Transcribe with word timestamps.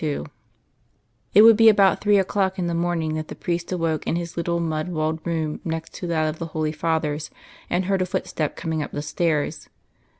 II 0.03 0.23
It 1.35 1.43
would 1.43 1.55
be 1.55 1.69
about 1.69 2.01
three 2.01 2.17
o'clock 2.17 2.57
in 2.57 2.65
the 2.65 2.73
morning 2.73 3.13
that 3.13 3.27
the 3.27 3.35
priest 3.35 3.71
awoke 3.71 4.07
in 4.07 4.15
his 4.15 4.35
little 4.35 4.59
mud 4.59 4.87
walled 4.89 5.19
room 5.23 5.61
next 5.63 5.93
to 5.97 6.07
that 6.07 6.27
of 6.27 6.39
the 6.39 6.47
Holy 6.57 6.71
Father's, 6.71 7.29
and 7.69 7.85
heard 7.85 8.01
a 8.01 8.07
footstep 8.07 8.55
coming 8.55 8.81
up 8.81 8.91
the 8.93 9.03
stairs. 9.03 9.69